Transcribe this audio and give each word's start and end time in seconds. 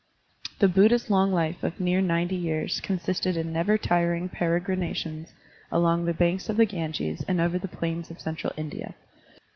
The 0.57 0.67
Buddha's 0.67 1.11
long 1.11 1.31
life 1.31 1.63
of 1.63 1.79
near 1.79 2.01
ninety 2.01 2.35
years 2.35 2.79
consisted 2.81 3.37
in 3.37 3.53
never 3.53 3.77
tiring 3.77 4.29
peregrinations 4.29 5.31
along 5.71 6.05
the 6.05 6.11
banks 6.15 6.49
of 6.49 6.57
the 6.57 6.65
Ganges 6.65 7.23
and 7.27 7.39
over 7.39 7.59
the 7.59 7.67
plains 7.67 8.09
of 8.09 8.19
Central 8.19 8.51
India. 8.57 8.95